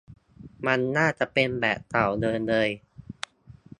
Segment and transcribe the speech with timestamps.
[0.65, 2.69] มันน่าจะเป็นแบบเต่าเดินเลย